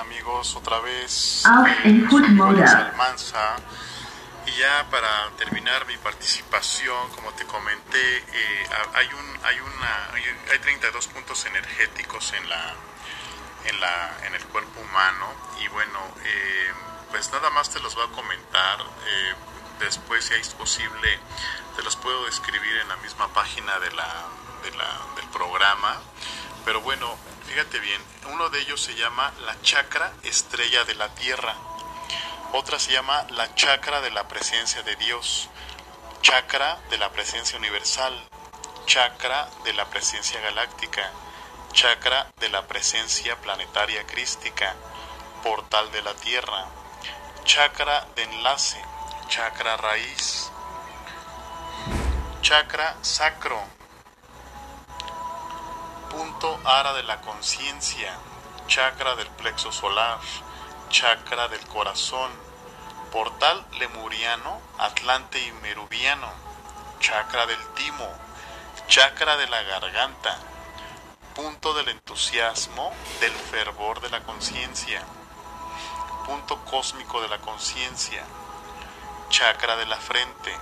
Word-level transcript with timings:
amigos? 0.00 0.56
Otra 0.56 0.80
vez. 0.80 1.42
Mode. 2.30 2.64
Almanza. 2.64 3.56
Y 4.46 4.52
ya 4.52 4.86
para 4.90 5.30
terminar 5.36 5.86
mi 5.86 5.96
participación, 5.98 7.10
como 7.10 7.32
te 7.32 7.44
comenté, 7.44 8.16
eh, 8.18 8.68
hay 8.94 9.06
un, 9.06 9.44
hay 9.44 9.60
una, 9.60 10.10
hay 10.52 10.58
32 10.58 11.06
puntos 11.08 11.44
energéticos 11.46 12.32
en 12.32 12.48
la, 12.48 12.74
en 13.66 13.80
la, 13.80 14.16
en 14.26 14.34
el 14.34 14.44
cuerpo 14.46 14.80
humano 14.80 15.26
y 15.60 15.68
bueno, 15.68 16.00
eh, 16.24 16.72
pues 17.10 17.30
nada 17.32 17.50
más 17.50 17.70
te 17.70 17.80
los 17.80 17.94
voy 17.94 18.06
a 18.06 18.10
comentar. 18.10 18.80
Eh, 18.80 19.34
después, 19.78 20.24
si 20.24 20.34
es 20.34 20.48
posible, 20.50 21.18
te 21.76 21.82
los 21.82 21.96
puedo 21.96 22.26
escribir 22.26 22.76
en 22.78 22.88
la 22.88 22.96
misma 22.96 23.28
página 23.28 23.78
de 23.78 23.90
la, 23.92 24.26
de 24.64 24.70
la, 24.76 24.98
del 25.16 25.28
programa. 25.28 26.00
Pero 26.64 26.80
bueno, 26.80 27.16
fíjate 27.50 27.80
bien, 27.80 28.00
uno 28.32 28.48
de 28.48 28.60
ellos 28.60 28.80
se 28.80 28.94
llama 28.94 29.32
la 29.44 29.60
chakra 29.60 30.12
estrella 30.22 30.84
de 30.84 30.94
la 30.94 31.08
Tierra. 31.16 31.56
Otra 32.52 32.78
se 32.78 32.92
llama 32.92 33.26
la 33.30 33.52
chakra 33.56 34.00
de 34.00 34.12
la 34.12 34.28
presencia 34.28 34.82
de 34.82 34.94
Dios, 34.94 35.48
chakra 36.22 36.78
de 36.90 36.98
la 36.98 37.10
presencia 37.10 37.58
universal, 37.58 38.14
chakra 38.86 39.50
de 39.64 39.72
la 39.72 39.84
presencia 39.90 40.40
galáctica, 40.40 41.10
chakra 41.72 42.30
de 42.38 42.50
la 42.50 42.68
presencia 42.68 43.34
planetaria 43.40 44.06
crística, 44.06 44.76
portal 45.42 45.90
de 45.90 46.02
la 46.02 46.14
Tierra, 46.14 46.66
chakra 47.42 48.06
de 48.14 48.22
enlace, 48.22 48.80
chakra 49.28 49.76
raíz, 49.76 50.52
chakra 52.42 52.96
sacro, 53.02 53.60
punto 56.40 56.58
ara 56.64 56.94
de 56.94 57.02
la 57.02 57.20
conciencia, 57.20 58.16
chakra 58.66 59.14
del 59.14 59.26
plexo 59.26 59.70
solar, 59.70 60.18
chakra 60.88 61.48
del 61.48 61.60
corazón, 61.66 62.30
portal 63.12 63.62
lemuriano, 63.78 64.58
atlante 64.78 65.38
y 65.38 65.52
meruviano, 65.60 66.32
chakra 66.98 67.44
del 67.44 67.58
timo, 67.74 68.08
chakra 68.88 69.36
de 69.36 69.48
la 69.48 69.62
garganta, 69.64 70.38
punto 71.34 71.74
del 71.74 71.90
entusiasmo, 71.90 72.90
del 73.20 73.32
fervor 73.32 74.00
de 74.00 74.08
la 74.08 74.22
conciencia, 74.22 75.02
punto 76.24 76.64
cósmico 76.64 77.20
de 77.20 77.28
la 77.28 77.38
conciencia, 77.38 78.24
chakra 79.28 79.76
de 79.76 79.84
la 79.84 79.96
frente, 79.98 80.56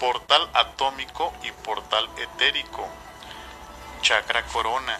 portal 0.00 0.50
atómico 0.54 1.32
y 1.44 1.52
portal 1.52 2.08
etérico, 2.16 2.88
chakra 4.00 4.44
corona, 4.46 4.98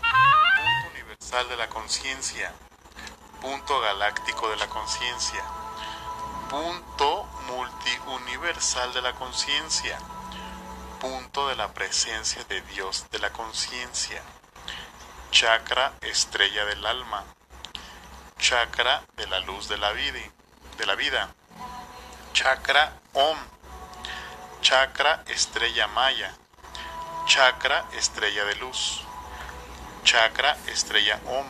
punto 0.00 0.88
universal 0.92 1.48
de 1.48 1.56
la 1.56 1.68
conciencia, 1.68 2.52
punto 3.40 3.80
galáctico 3.80 4.48
de 4.48 4.56
la 4.56 4.66
conciencia, 4.66 5.42
punto 6.48 7.24
multiuniversal 7.48 8.92
de 8.92 9.02
la 9.02 9.14
conciencia, 9.14 9.98
punto 11.00 11.48
de 11.48 11.56
la 11.56 11.72
presencia 11.74 12.42
de 12.44 12.60
Dios 12.62 13.06
de 13.10 13.18
la 13.18 13.30
conciencia, 13.30 14.22
chakra 15.30 15.92
estrella 16.00 16.64
del 16.64 16.84
alma, 16.86 17.24
chakra 18.38 19.02
de 19.16 19.26
la 19.26 19.40
luz 19.40 19.68
de 19.68 19.78
la 19.78 19.92
vida, 19.92 20.20
de 20.78 20.86
la 20.86 20.94
vida, 20.94 21.34
chakra 22.32 23.00
Om, 23.12 23.38
chakra 24.60 25.24
estrella 25.26 25.86
maya, 25.88 26.34
chakra 27.28 27.84
estrella 27.92 28.42
de 28.46 28.54
luz, 28.56 29.02
chakra 30.02 30.56
estrella 30.66 31.20
Om, 31.26 31.46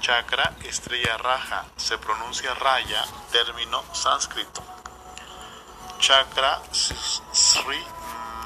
chakra 0.00 0.54
estrella 0.62 1.16
raja, 1.16 1.66
se 1.76 1.98
pronuncia 1.98 2.54
raya, 2.54 3.04
término 3.32 3.82
sánscrito, 3.92 4.62
chakra 5.98 6.62
Sri 6.70 7.84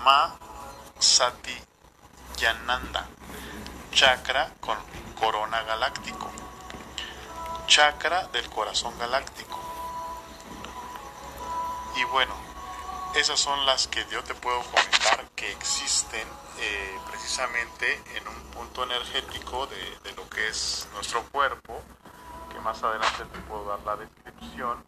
Ma 0.02 0.34
Sati 0.98 1.62
Yananda, 2.38 3.06
chakra 3.92 4.50
con 4.60 4.78
corona 5.20 5.62
galáctico, 5.64 6.32
chakra 7.66 8.28
del 8.28 8.48
corazón 8.48 8.98
galáctico. 8.98 9.60
Y 11.96 12.04
bueno, 12.04 12.34
esas 13.14 13.38
son 13.38 13.66
las 13.66 13.88
que 13.88 14.06
yo 14.10 14.24
te 14.24 14.34
puedo 14.34 14.62
comentar 14.62 15.28
que 15.36 15.53
eh, 16.22 16.98
precisamente 17.10 18.02
en 18.14 18.28
un 18.28 18.42
punto 18.52 18.84
energético 18.84 19.66
de, 19.66 19.98
de, 20.04 20.16
lo 20.16 20.28
que 20.28 20.48
es 20.48 20.88
nuestro 20.94 21.22
cuerpo, 21.24 21.80
que 22.52 22.58
más 22.60 22.82
adelante 22.82 23.24
te 23.32 23.38
puedo 23.40 23.64
dar 23.64 23.80
la 23.80 23.96
descripción, 23.96 24.84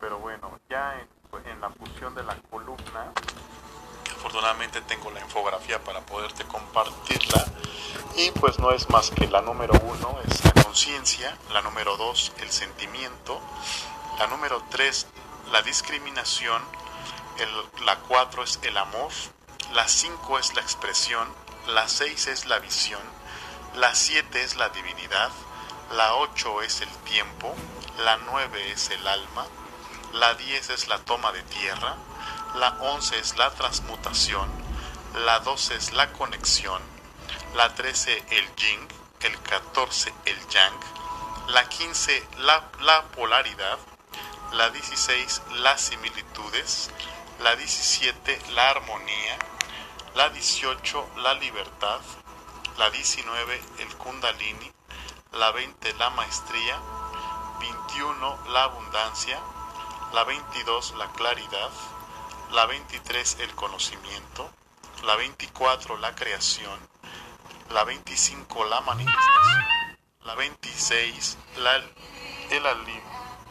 pero 0.00 0.18
bueno, 0.18 0.58
ya 0.68 1.00
en, 1.00 1.50
en 1.50 1.60
la 1.60 1.70
fusión 1.70 2.14
de 2.14 2.22
la 2.22 2.36
columna, 2.50 3.12
afortunadamente 4.16 4.80
tengo 4.82 5.10
la 5.10 5.20
infografía 5.20 5.82
para 5.82 6.00
poderte 6.00 6.44
compartirla, 6.44 7.44
y 8.16 8.30
pues 8.32 8.58
no 8.58 8.70
es 8.72 8.88
más 8.90 9.10
que 9.10 9.28
la 9.28 9.42
número 9.42 9.74
uno 9.82 10.18
es 10.26 10.44
la 10.44 10.62
conciencia, 10.62 11.36
la 11.52 11.62
número 11.62 11.96
dos 11.96 12.32
el 12.38 12.50
sentimiento, 12.50 13.40
la 14.18 14.26
número 14.26 14.62
tres 14.70 15.06
la 15.52 15.62
discriminación, 15.62 16.62
el, 17.38 17.84
la 17.84 17.96
4 18.00 18.42
es 18.42 18.58
el 18.62 18.76
amor, 18.76 19.12
la 19.74 19.88
5 19.88 20.38
es 20.38 20.54
la 20.54 20.62
expresión, 20.62 21.28
la 21.66 21.88
6 21.88 22.28
es 22.28 22.46
la 22.46 22.58
visión, 22.58 23.02
la 23.74 23.94
7 23.94 24.42
es 24.42 24.56
la 24.56 24.68
divinidad, 24.70 25.30
la 25.92 26.14
8 26.14 26.62
es 26.62 26.80
el 26.80 26.88
tiempo, 27.04 27.54
la 27.98 28.16
9 28.16 28.72
es 28.72 28.90
el 28.90 29.06
alma, 29.06 29.46
la 30.12 30.34
10 30.34 30.70
es 30.70 30.88
la 30.88 30.98
toma 30.98 31.32
de 31.32 31.42
tierra, 31.42 31.96
la 32.54 32.70
11 32.80 33.18
es 33.18 33.36
la 33.36 33.50
transmutación, 33.50 34.48
la 35.24 35.40
12 35.40 35.74
es 35.76 35.92
la 35.92 36.12
conexión, 36.12 36.80
la 37.54 37.74
13 37.74 38.24
el 38.30 38.54
yin, 38.56 38.88
el 39.20 39.38
14 39.42 40.14
el 40.24 40.48
yang, 40.48 40.74
la 41.48 41.68
15 41.68 42.28
la, 42.38 42.70
la 42.80 43.02
polaridad, 43.08 43.78
la 44.52 44.70
16 44.70 45.42
las 45.56 45.80
similitudes, 45.80 46.90
la 47.42 47.56
17 47.56 48.40
la 48.52 48.70
armonía, 48.70 49.38
la 50.16 50.30
18 50.30 51.10
la 51.18 51.34
libertad, 51.34 52.00
la 52.78 52.88
19 52.88 53.62
el 53.80 53.96
kundalini, 53.96 54.72
la 55.32 55.50
20 55.52 55.92
la 55.98 56.08
maestría, 56.08 56.80
21 57.60 58.38
la 58.48 58.62
abundancia, 58.62 59.38
la 60.14 60.24
22 60.24 60.94
la 60.96 61.12
claridad, 61.12 61.70
la 62.50 62.64
23 62.64 63.40
el 63.40 63.54
conocimiento, 63.54 64.50
la 65.04 65.16
24 65.16 65.98
la 65.98 66.14
creación, 66.14 66.80
la 67.68 67.84
25 67.84 68.64
la 68.64 68.80
manifestación, 68.80 69.98
la 70.24 70.34
26 70.34 71.36
la, 71.58 71.76
el, 71.76 72.66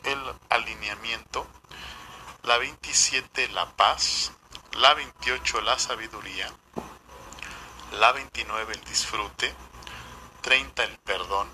el 0.04 0.20
alineamiento, 0.50 1.46
la 2.42 2.58
27 2.58 3.50
la 3.50 3.68
paz, 3.76 4.32
la 4.78 4.94
28 4.94 5.62
la 5.62 5.80
sabiduría, 5.80 6.52
la 7.94 8.12
29 8.12 8.74
el 8.74 8.84
disfrute, 8.84 9.56
30 10.42 10.84
el 10.84 10.98
perdón, 11.00 11.48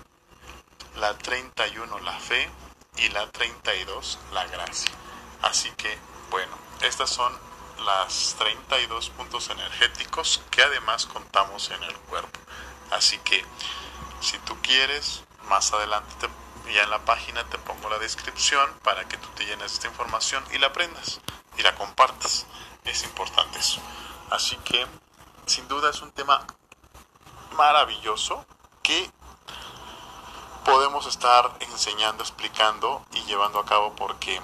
la 0.96 1.16
31 1.16 1.98
la 2.00 2.18
fe. 2.18 2.50
Y 2.98 3.08
la 3.08 3.26
32 3.30 4.18
la 4.34 4.44
gracia. 4.48 4.92
Así 5.40 5.70
que, 5.78 5.98
bueno, 6.30 6.52
estas 6.82 7.08
son 7.08 7.32
las 7.86 8.36
32 8.38 9.08
puntos 9.08 9.48
energéticos 9.48 10.42
que 10.50 10.62
además 10.62 11.06
contamos 11.06 11.70
en 11.70 11.82
el 11.84 11.94
cuerpo. 11.94 12.38
Así 12.90 13.16
que, 13.20 13.42
si 14.20 14.38
tú 14.40 14.60
quieres, 14.60 15.24
más 15.48 15.72
adelante 15.72 16.14
te 16.20 16.28
ya 16.74 16.82
en 16.84 16.90
la 16.90 17.04
página 17.04 17.44
te 17.44 17.58
pongo 17.58 17.88
la 17.88 17.98
descripción 17.98 18.70
para 18.84 19.08
que 19.08 19.16
tú 19.16 19.28
te 19.34 19.46
llenes 19.46 19.72
esta 19.72 19.88
información 19.88 20.44
y 20.52 20.58
la 20.58 20.68
aprendas 20.68 21.20
y 21.56 21.62
la 21.62 21.74
compartas. 21.74 22.46
Es 22.84 23.04
importante 23.04 23.58
eso. 23.58 23.80
Así 24.30 24.56
que, 24.58 24.86
sin 25.46 25.68
duda 25.68 25.90
es 25.90 26.02
un 26.02 26.12
tema 26.12 26.44
maravilloso 27.56 28.44
que 28.82 29.10
podemos 30.64 31.06
estar 31.06 31.50
enseñando, 31.60 32.22
explicando 32.22 33.04
y 33.12 33.22
llevando 33.24 33.58
a 33.58 33.64
cabo 33.64 33.94
porque 33.94 34.40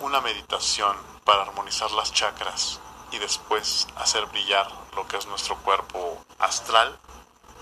una 0.00 0.20
meditación 0.20 0.96
para 1.24 1.42
armonizar 1.42 1.90
las 1.92 2.12
chakras 2.12 2.80
y 3.10 3.18
después 3.18 3.86
hacer 3.96 4.26
brillar 4.26 4.70
lo 4.94 5.06
que 5.06 5.16
es 5.16 5.26
nuestro 5.26 5.56
cuerpo 5.58 6.22
astral 6.38 6.98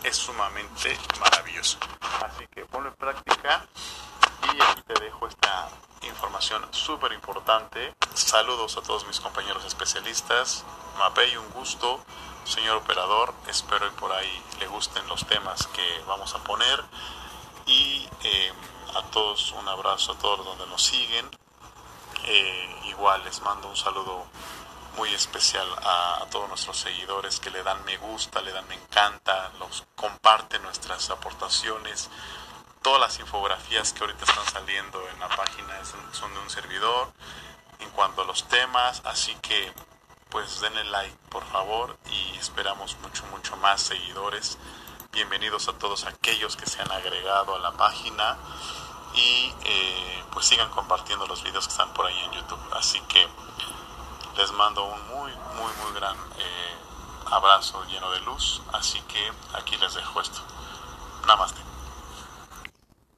es 0.02 0.16
sumamente 0.16 0.98
maravilloso. 1.20 1.78
Así 2.24 2.46
que 2.48 2.64
ponlo 2.64 2.90
en 2.90 2.96
práctica 2.96 3.66
y 4.42 4.62
aquí 4.62 4.82
te 4.82 4.94
dejo 5.02 5.26
esta 5.26 5.68
información 6.02 6.66
súper 6.72 7.12
importante. 7.12 7.94
Saludos 8.14 8.76
a 8.76 8.82
todos 8.82 9.06
mis 9.06 9.20
compañeros 9.20 9.64
especialistas. 9.64 10.64
Mapei, 10.98 11.36
un 11.36 11.48
gusto. 11.50 12.00
Señor 12.44 12.78
operador, 12.78 13.32
espero 13.46 13.88
que 13.88 14.00
por 14.00 14.12
ahí 14.12 14.42
le 14.58 14.66
gusten 14.66 15.06
los 15.06 15.24
temas 15.26 15.66
que 15.68 16.02
vamos 16.06 16.34
a 16.34 16.42
poner. 16.42 16.84
Y 17.66 18.08
Eh, 18.24 18.52
a 18.94 19.02
todos 19.10 19.52
un 19.52 19.68
abrazo, 19.68 20.12
a 20.12 20.18
todos 20.18 20.44
donde 20.44 20.66
nos 20.66 20.82
siguen. 20.82 21.28
Eh, 22.24 22.80
igual 22.84 23.24
les 23.24 23.40
mando 23.42 23.68
un 23.68 23.76
saludo 23.76 24.26
muy 24.96 25.12
especial 25.12 25.66
a, 25.82 26.24
todos 26.30 26.48
nuestros 26.48 26.78
seguidores 26.78 27.40
que 27.40 27.50
le 27.50 27.62
dan 27.62 27.84
me 27.84 27.96
gusta, 27.96 28.40
le 28.42 28.52
dan 28.52 28.66
me 28.68 28.74
encanta, 28.74 29.50
los 29.58 29.84
comparten 29.96 30.62
nuestras 30.62 31.10
aportaciones. 31.10 32.10
Todas 32.82 33.00
las 33.00 33.20
infografías 33.20 33.93
que 33.93 34.00
ahorita 34.00 34.25
están 34.25 34.44
saliendo 34.46 35.00
en 35.08 35.20
la 35.20 35.29
página 35.29 35.73
son 36.11 36.34
de 36.34 36.40
un 36.40 36.50
servidor 36.50 37.12
en 37.79 37.88
cuanto 37.90 38.23
a 38.23 38.25
los 38.25 38.49
temas, 38.49 39.02
así 39.05 39.37
que 39.37 39.73
pues 40.31 40.61
denle 40.61 40.82
like 40.84 41.17
por 41.29 41.44
favor 41.44 41.96
y 42.11 42.37
esperamos 42.38 42.96
mucho 42.99 43.25
mucho 43.26 43.56
más 43.58 43.82
seguidores. 43.82 44.58
Bienvenidos 45.12 45.69
a 45.69 45.79
todos 45.79 46.06
aquellos 46.06 46.56
que 46.56 46.67
se 46.67 46.82
han 46.82 46.90
agregado 46.90 47.55
a 47.55 47.61
la 47.61 47.70
página 47.70 48.37
y 49.14 49.55
eh, 49.64 50.25
pues 50.32 50.46
sigan 50.46 50.70
compartiendo 50.70 51.26
los 51.28 51.44
videos 51.44 51.67
que 51.69 51.73
están 51.73 51.94
por 51.94 52.06
ahí 52.06 52.19
en 52.19 52.32
YouTube. 52.32 52.61
Así 52.73 53.00
que 53.02 53.28
les 54.37 54.50
mando 54.52 54.82
un 54.85 55.08
muy, 55.08 55.31
muy, 55.31 55.73
muy 55.85 55.93
gran 55.94 56.17
eh, 56.37 56.76
abrazo 57.31 57.85
lleno 57.85 58.11
de 58.11 58.20
luz. 58.23 58.61
Así 58.73 59.00
que 59.02 59.32
aquí 59.52 59.76
les 59.76 59.94
dejo 59.94 60.20
esto. 60.20 60.40
Namaste. 61.28 61.71